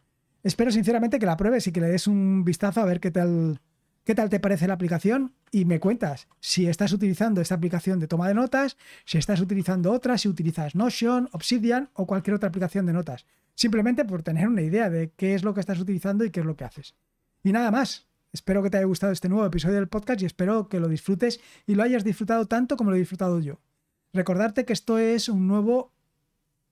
Espero 0.44 0.72
sinceramente 0.72 1.18
que 1.18 1.26
la 1.26 1.38
pruebes 1.38 1.66
y 1.66 1.72
que 1.72 1.82
le 1.82 1.88
des 1.88 2.06
un 2.06 2.44
vistazo 2.46 2.82
a 2.82 2.86
ver 2.86 3.00
qué 3.00 3.10
tal, 3.10 3.60
qué 4.06 4.16
tal 4.16 4.30
te 4.30 4.40
parece 4.40 4.68
la 4.68 4.76
aplicación 4.76 5.34
y 5.52 5.66
me 5.66 5.82
cuentas 5.82 6.28
si 6.40 6.68
estás 6.68 6.94
utilizando 6.94 7.42
esta 7.42 7.56
aplicación 7.56 8.00
de 8.00 8.08
toma 8.08 8.30
de 8.30 8.36
notas, 8.36 8.78
si 9.04 9.18
estás 9.18 9.42
utilizando 9.42 9.92
otra, 9.92 10.18
si 10.18 10.30
utilizas 10.30 10.76
Notion, 10.76 11.28
Obsidian 11.34 11.90
o 11.94 12.08
cualquier 12.08 12.36
otra 12.36 12.50
aplicación 12.50 12.86
de 12.86 12.94
notas. 12.94 13.26
Simplemente 13.56 14.06
por 14.06 14.24
tener 14.24 14.48
una 14.48 14.62
idea 14.62 14.90
de 14.90 15.12
qué 15.18 15.34
es 15.34 15.44
lo 15.44 15.54
que 15.54 15.60
estás 15.60 15.80
utilizando 15.80 16.24
y 16.24 16.30
qué 16.30 16.40
es 16.42 16.46
lo 16.46 16.56
que 16.56 16.66
haces. 16.66 16.96
Y 17.44 17.52
nada 17.52 17.72
más, 17.72 18.08
Espero 18.36 18.62
que 18.62 18.70
te 18.70 18.76
haya 18.76 18.86
gustado 18.86 19.14
este 19.14 19.30
nuevo 19.30 19.46
episodio 19.46 19.76
del 19.76 19.88
podcast 19.88 20.22
y 20.22 20.26
espero 20.26 20.68
que 20.68 20.82
lo 20.82 20.90
disfrutes 20.90 21.40
y 21.66 21.76
lo 21.76 21.84
hayas 21.84 22.04
disfrutado 22.04 22.48
tanto 22.48 22.76
como 22.76 22.90
lo 22.90 22.98
he 22.98 23.00
disfrutado 23.00 23.40
yo. 23.40 23.62
Recordarte 24.12 24.66
que 24.66 24.74
esto 24.74 24.98
es 24.98 25.30
un 25.30 25.48
nuevo, 25.48 25.94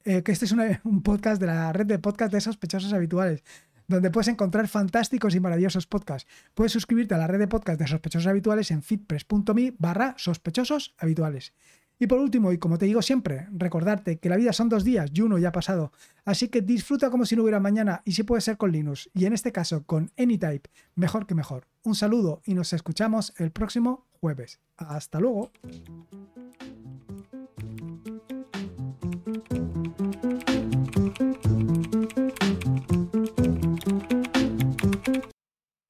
eh, 0.04 0.24
que 0.24 0.34
este 0.34 0.44
es 0.44 0.52
un 0.84 1.04
podcast 1.04 1.40
de 1.40 1.48
la 1.48 1.72
red 1.72 1.86
de 1.86 2.00
podcast 2.00 2.34
de 2.34 2.42
sospechosos 2.42 2.92
habituales, 2.92 3.46
donde 3.88 4.12
puedes 4.12 4.28
encontrar 4.28 4.68
fantásticos 4.68 5.36
y 5.36 5.40
maravillosos 5.40 5.88
podcasts. 5.88 6.30
Puedes 6.54 6.72
suscribirte 6.72 7.16
a 7.16 7.18
la 7.18 7.28
red 7.28 7.40
de 7.40 7.48
podcast 7.48 7.80
de 7.80 7.88
sospechosos 7.88 8.28
habituales 8.28 8.72
en 8.72 8.82
fitpress.me 8.82 9.76
barra 9.78 10.16
sospechosos 10.18 10.96
habituales. 10.98 11.54
Y 12.00 12.08
por 12.08 12.20
último, 12.20 12.52
y 12.52 12.58
como 12.58 12.78
te 12.78 12.86
digo 12.86 13.02
siempre, 13.02 13.48
recordarte 13.52 14.18
que 14.18 14.30
la 14.30 14.36
vida 14.36 14.52
son 14.52 14.68
dos 14.68 14.84
días 14.84 15.10
y 15.14 15.22
uno 15.22 15.38
ya 15.38 15.50
ha 15.50 15.52
pasado, 15.54 15.92
así 16.26 16.50
que 16.50 16.62
disfruta 16.62 17.10
como 17.10 17.26
si 17.26 17.36
no 17.36 17.44
hubiera 17.44 17.60
mañana 17.60 18.02
y 18.04 18.14
si 18.14 18.24
puede 18.24 18.42
ser 18.42 18.58
con 18.58 18.72
Linux, 18.72 19.10
y 19.14 19.26
en 19.26 19.34
este 19.34 19.52
caso 19.52 19.84
con 19.86 20.12
AnyType, 20.18 20.70
mejor 20.96 21.28
que 21.28 21.36
mejor. 21.36 21.68
Un 21.84 21.96
saludo 21.96 22.42
y 22.46 22.56
nos 22.56 22.74
escuchamos 22.74 23.34
el 23.38 23.52
próximo 23.52 24.06
jueves. 24.20 24.60
Hasta 24.76 25.20
luego. 25.20 25.52